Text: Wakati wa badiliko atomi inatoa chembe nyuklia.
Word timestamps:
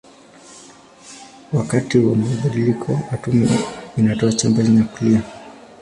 Wakati 1.53 1.97
wa 1.97 2.15
badiliko 2.15 2.99
atomi 3.11 3.49
inatoa 3.97 4.33
chembe 4.33 4.63
nyuklia. 4.63 5.21